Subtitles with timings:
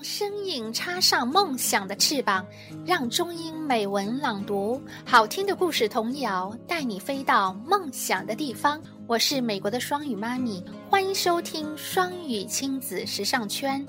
[0.00, 2.42] 让声音插上梦想的翅膀，
[2.86, 8.80] 让中英美文朗读好听的故事童谣带你飞到梦想的地方。
[9.06, 13.86] 我是美国的双语妈咪，欢迎收听双语亲子时尚圈。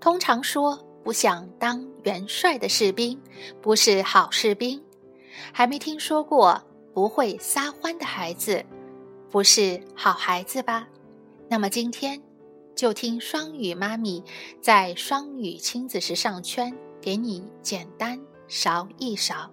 [0.00, 3.20] 通常说，不想当元帅的士兵，
[3.60, 4.82] 不是好士兵。
[5.52, 6.62] 还没听说过
[6.92, 8.64] 不会撒欢的孩子，
[9.30, 10.88] 不是好孩子吧？
[11.48, 12.22] 那么今天
[12.74, 14.22] 就听双语妈咪
[14.60, 19.50] 在双语亲子时尚圈给你简单勺一勺。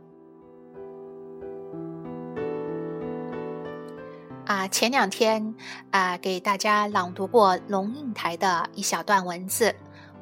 [4.45, 5.53] 啊，前两天
[5.91, 9.75] 啊，给大家朗读过龙应台的一小段文字。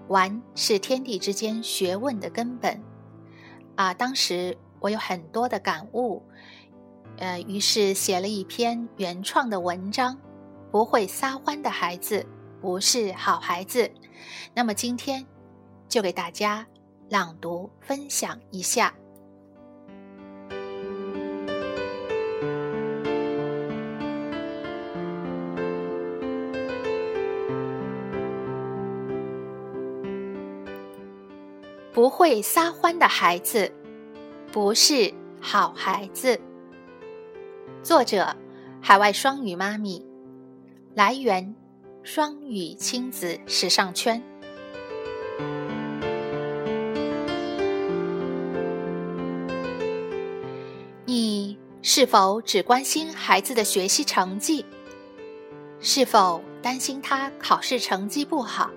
[0.09, 2.81] 玩是天地之间学问的根本，
[3.75, 6.21] 啊，当时我有很多的感悟，
[7.17, 10.17] 呃，于是写了一篇原创的文章。
[10.69, 12.25] 不会撒欢的孩子
[12.61, 13.89] 不是好孩子。
[14.53, 15.25] 那么今天
[15.87, 16.67] 就给大家
[17.09, 18.93] 朗读分享一下。
[31.93, 33.71] 不会撒欢的孩子，
[34.59, 36.41] 不是好孩子。
[37.83, 38.35] 作者：
[38.81, 40.03] 海外双语妈咪。
[40.95, 41.55] 来源：
[42.01, 44.19] 双语亲子时尚圈。
[51.05, 54.65] 你是否只关心孩子的学习成绩？
[55.79, 58.71] 是否担心他考试成绩不好？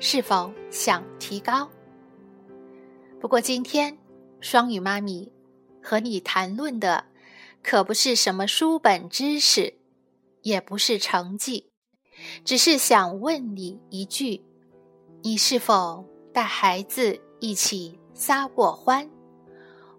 [0.00, 1.68] 是否想提高？
[3.20, 3.94] 不过今天，
[4.40, 5.32] 双语妈咪
[5.82, 7.06] 和你谈论的
[7.62, 9.74] 可不是什么书本知识，
[10.42, 11.70] 也不是成绩，
[12.44, 14.44] 只是想问你一句：
[15.22, 19.10] 你是否带孩子一起撒过欢？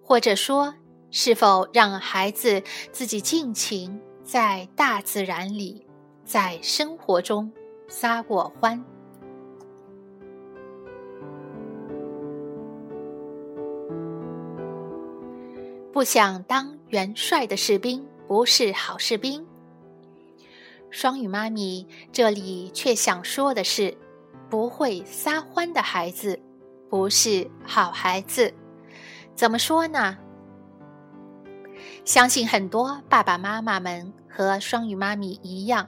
[0.02, 0.74] 或者说，
[1.12, 5.86] 是否让孩子自己尽情在大自然里，
[6.24, 7.52] 在生活中
[7.88, 8.84] 撒过欢？
[16.00, 19.46] 不想当元帅的士兵不是好士兵。
[20.90, 23.98] 双语妈咪这里却想说的是，
[24.50, 26.40] 不会撒欢的孩子
[26.90, 28.54] 不是好孩子。
[29.36, 30.18] 怎么说呢？
[32.06, 35.86] 相信很多爸爸妈妈们和双语妈咪一样，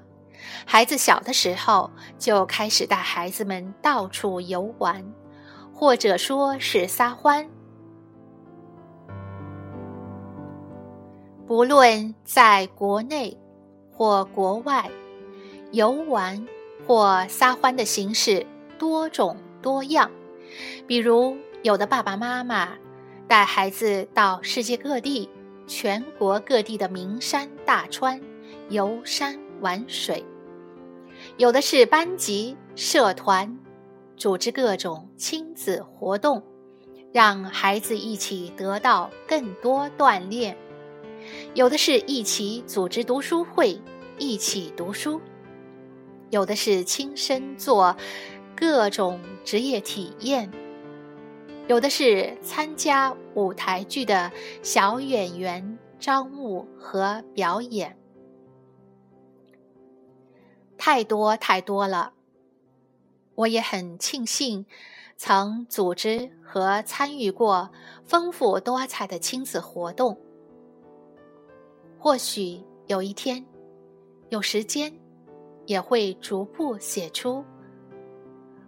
[0.65, 1.89] 孩子小的时候
[2.19, 5.05] 就开始带孩子们到处游玩，
[5.73, 7.49] 或者说是撒欢。
[11.51, 13.37] 无论在国内
[13.91, 14.89] 或国外，
[15.73, 16.47] 游玩
[16.87, 18.47] 或撒欢的形式
[18.79, 20.09] 多种多样。
[20.87, 22.69] 比如，有的爸爸妈妈
[23.27, 25.29] 带孩子到世界各地、
[25.67, 28.21] 全国各地的名山大川
[28.69, 30.23] 游山玩水；
[31.35, 33.59] 有的是班级、社团
[34.15, 36.41] 组织各种亲子活动，
[37.11, 40.55] 让孩子一起得到更多锻炼。
[41.53, 43.79] 有的是一起组织读书会，
[44.17, 45.19] 一起读书；
[46.29, 47.95] 有的是亲身做
[48.55, 50.49] 各种职业体验；
[51.67, 54.31] 有的是参加舞台剧的
[54.61, 57.97] 小演员招募和表演。
[60.77, 62.13] 太多太多了，
[63.35, 64.65] 我也很庆幸
[65.15, 67.69] 曾组织和参与过
[68.03, 70.19] 丰富多彩的亲子活动。
[72.03, 73.45] 或许有一天，
[74.29, 74.91] 有时间，
[75.67, 77.45] 也会逐步写出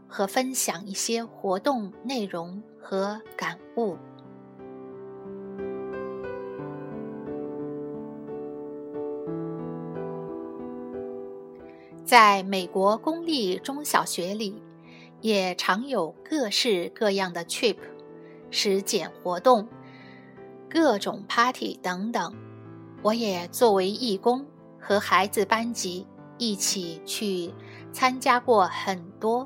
[0.07, 3.97] 和分享一些活动内容和感悟。
[12.05, 14.61] 在美国公立中小学里，
[15.21, 17.77] 也常有各式各样的 trip、
[18.51, 19.67] 实践活动、
[20.69, 22.31] 各种 party 等等。
[23.03, 24.45] 我也作为义工，
[24.79, 26.07] 和孩子班级
[26.37, 27.53] 一起去
[27.91, 29.45] 参加过很多，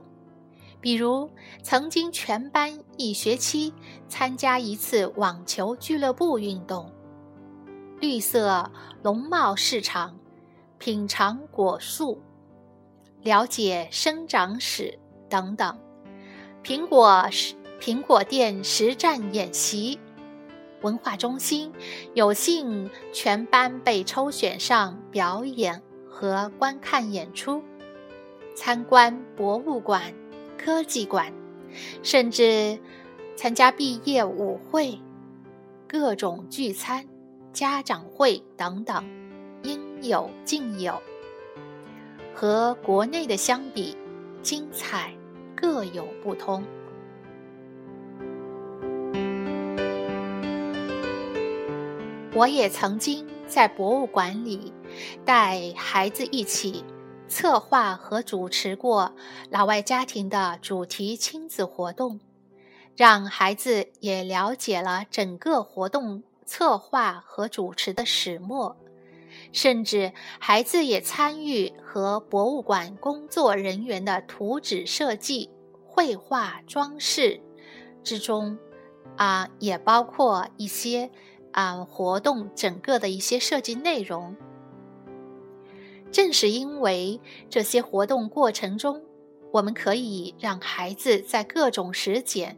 [0.80, 1.28] 比如
[1.64, 3.74] 曾经全班一学期
[4.08, 6.92] 参加一次网球俱乐部运动、
[8.00, 8.72] 绿色
[9.02, 10.16] 农贸市场、
[10.78, 12.22] 品尝果树、
[13.24, 15.76] 了解生长史等等，
[16.64, 17.28] 苹果
[17.82, 20.00] 苹果店实战演习。
[20.82, 21.72] 文化中心
[22.14, 27.64] 有幸全班被抽选上表演和观看演出，
[28.56, 30.14] 参观博物馆、
[30.58, 31.34] 科技馆，
[32.04, 32.80] 甚至
[33.36, 35.00] 参加毕业舞会、
[35.88, 37.08] 各种聚餐、
[37.54, 39.04] 家长会等等，
[39.64, 41.02] 应有尽有。
[42.34, 43.98] 和国内的相比，
[44.44, 45.12] 精彩
[45.56, 46.64] 各有不同。
[52.38, 54.72] 我也曾经在博物馆里
[55.26, 56.84] 带孩子一起
[57.28, 59.16] 策划和主持过
[59.50, 62.20] 老外家庭的主题亲子活动，
[62.96, 68.78] 让孩子也了解了整个活动策划和主持的始末，
[69.52, 75.50] 甚至孩子也参与和博物馆工作人员的图纸设计、
[75.88, 77.42] 绘画装饰
[78.04, 78.60] 之中，
[79.16, 81.10] 啊，也包括一些。
[81.52, 84.36] 啊，活动整个的一些设计内容，
[86.12, 89.02] 正是因为这些活动过程中，
[89.52, 92.58] 我们可以让孩子在各种实践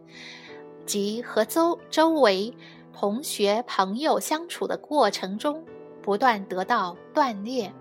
[0.86, 2.54] 及和周周围
[2.92, 5.64] 同学朋友相处的过程中，
[6.02, 7.74] 不断得到锻炼，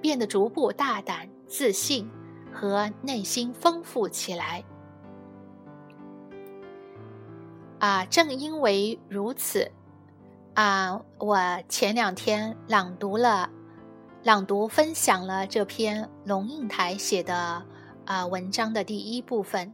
[0.00, 2.10] 变得逐步大胆、自信
[2.52, 4.64] 和内心丰富起来。
[7.78, 9.70] 啊，正因为如此。
[10.58, 11.38] 啊，我
[11.68, 13.48] 前两天朗读了，
[14.24, 17.64] 朗读分享了这篇龙应台写的
[18.04, 19.72] 啊文章的第一部分。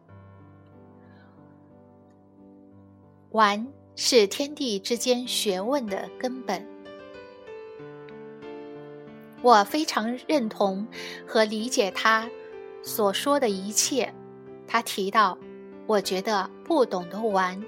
[3.30, 3.66] 玩
[3.96, 6.62] 是天地之间学问的根本，
[9.40, 10.86] 我非常认同
[11.26, 12.28] 和理解他
[12.82, 14.12] 所说的一切。
[14.66, 15.38] 他提到，
[15.86, 17.64] 我觉得不懂得玩，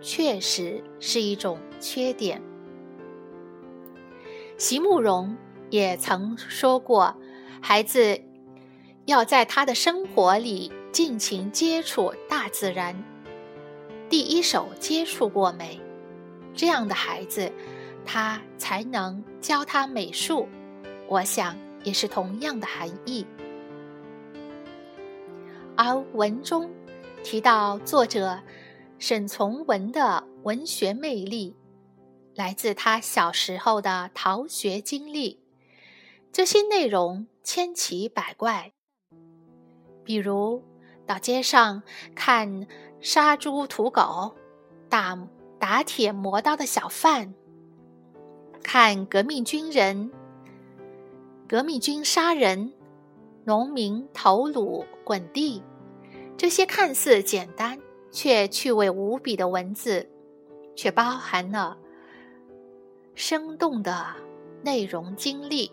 [0.00, 2.40] 确实是一种缺点。
[4.60, 5.38] 席慕容
[5.70, 7.16] 也曾说过
[7.62, 8.20] ：“孩子
[9.06, 12.94] 要在他的生活里尽情接触大自然，
[14.10, 15.80] 第一手接触过美，
[16.54, 17.50] 这样的孩子，
[18.04, 20.46] 他才能教他美术。
[21.08, 23.26] 我想也是同样的含义。”
[25.74, 26.70] 而文中
[27.24, 28.38] 提到作者
[28.98, 31.56] 沈从文的文学魅力。
[32.34, 35.40] 来自他小时候的逃学经历，
[36.32, 38.72] 这些内容千奇百怪。
[40.04, 40.64] 比如
[41.06, 41.82] 到街上
[42.14, 42.66] 看
[43.00, 44.34] 杀猪屠狗、
[44.88, 45.18] 打
[45.58, 47.34] 打铁磨刀的小贩，
[48.62, 50.10] 看革命军人、
[51.48, 52.72] 革命军杀人、
[53.44, 55.62] 农民头颅滚地，
[56.36, 57.78] 这些看似简单
[58.10, 60.08] 却趣味无比的文字，
[60.74, 61.76] 却包含了。
[63.20, 64.06] 生动的
[64.62, 65.70] 内容经历，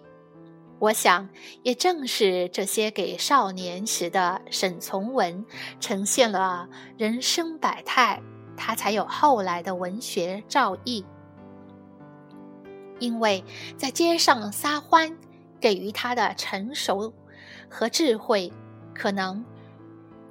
[0.80, 1.30] 我想
[1.64, 5.46] 也正是这些给少年时的沈从文
[5.80, 6.68] 呈现了
[6.98, 8.22] 人生百态，
[8.58, 11.06] 他才有后来的文学造诣。
[13.00, 13.42] 因为
[13.78, 15.18] 在街上撒欢，
[15.62, 17.14] 给予他的成熟
[17.70, 18.52] 和智慧，
[18.94, 19.46] 可能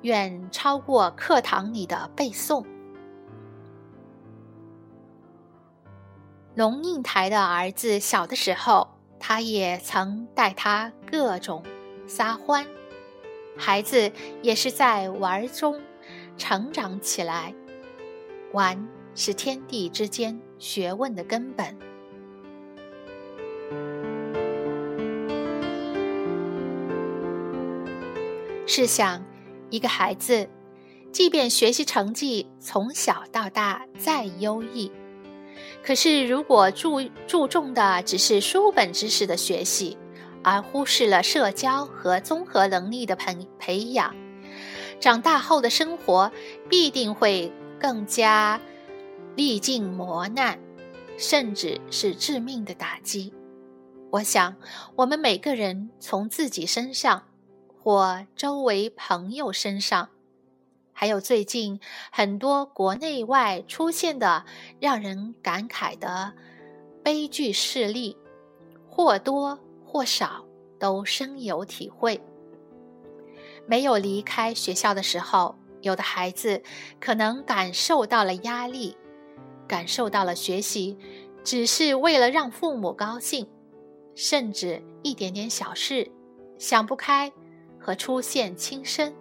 [0.02, 2.62] 远超过课堂里的背诵。
[6.56, 8.88] 龙应台的儿子小的时候，
[9.20, 11.62] 他也曾带他各种
[12.06, 12.66] 撒欢。
[13.58, 14.10] 孩子
[14.40, 15.78] 也是在玩中
[16.38, 17.52] 成长起来，
[18.52, 21.76] 玩是天地之间学问的根本。
[28.66, 29.22] 试想，
[29.68, 30.48] 一个孩子，
[31.12, 34.90] 即便学习成绩从小到大再优异，
[35.86, 39.96] 可是，如果注注重的只是书本知识的学习，
[40.42, 44.12] 而忽视了社交和综合能力的培培养，
[44.98, 46.32] 长大后的生活
[46.68, 48.60] 必定会更加
[49.36, 50.58] 历尽磨难，
[51.16, 53.32] 甚至是致命的打击。
[54.10, 54.56] 我想，
[54.96, 57.22] 我们每个人从自己身上
[57.80, 60.08] 或周围朋友身上。
[60.98, 61.78] 还有最近
[62.10, 64.46] 很多国内外出现的
[64.80, 66.32] 让人感慨的
[67.04, 68.16] 悲剧事例，
[68.88, 70.46] 或多或少
[70.80, 72.18] 都深有体会。
[73.66, 76.62] 没有离开学校的时候，有的孩子
[76.98, 78.96] 可能感受到了压力，
[79.68, 80.96] 感受到了学习
[81.44, 83.46] 只是为了让父母高兴，
[84.14, 86.10] 甚至一点点小事
[86.58, 87.30] 想不开
[87.78, 89.14] 和出现轻生。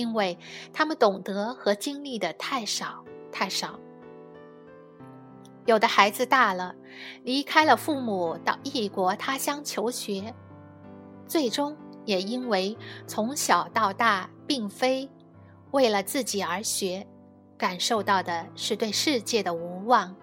[0.00, 0.38] 因为
[0.72, 3.78] 他们懂得和经历的太少太少。
[5.66, 6.74] 有的孩子大了，
[7.22, 10.34] 离开了父母到异国他乡求学，
[11.26, 11.76] 最终
[12.06, 12.76] 也因为
[13.06, 15.08] 从小到大并非
[15.70, 17.06] 为了自己而学，
[17.58, 20.16] 感受到的是对世界的无望。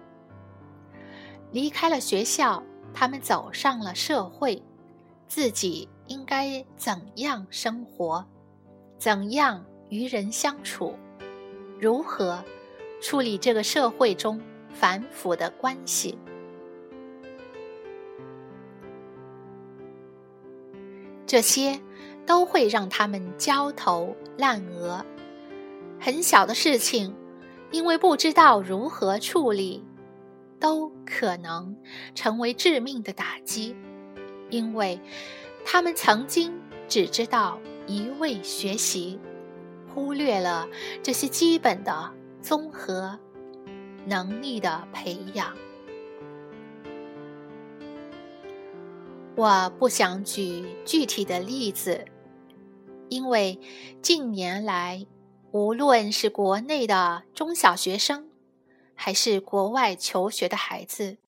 [1.52, 4.62] 离开了学校，他们走上了社会，
[5.28, 8.26] 自己应该怎样生活，
[8.98, 10.94] 怎样与人相处，
[11.80, 12.44] 如何
[13.00, 14.40] 处理这个社会中。
[14.70, 16.16] 反腐的关系，
[21.26, 21.80] 这些
[22.24, 25.04] 都会让他们焦头烂额。
[25.98, 27.12] 很小的事情，
[27.72, 29.84] 因为不知道如何处理，
[30.60, 31.76] 都可能
[32.14, 33.74] 成为致命的打击。
[34.50, 35.00] 因为
[35.64, 36.54] 他们曾经
[36.86, 39.18] 只知道一味学习，
[39.92, 40.68] 忽略了
[41.02, 43.18] 这些基本的综合。
[44.06, 45.54] 能力的培养，
[49.36, 52.06] 我不想举具体的例子，
[53.10, 53.60] 因为
[54.00, 55.06] 近年来，
[55.50, 58.30] 无论是国内的中小学生，
[58.94, 61.18] 还是国外求学的孩子，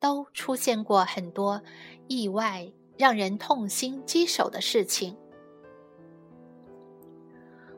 [0.00, 1.60] 都出现过很多
[2.08, 5.18] 意外、让人痛心疾首的事情。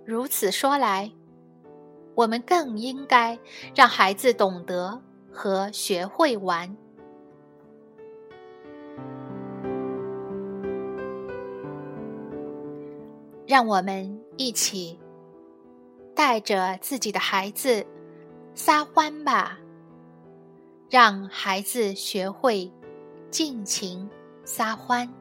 [0.04, 1.10] 如此说来。
[2.14, 3.36] 我们更应该
[3.74, 6.76] 让孩子懂得和学会玩。
[13.46, 14.96] 让我们一起
[16.14, 17.84] 带着自己的孩子
[18.54, 19.58] 撒欢吧，
[20.88, 22.72] 让孩子学会
[23.28, 24.08] 尽情
[24.44, 25.12] 撒欢。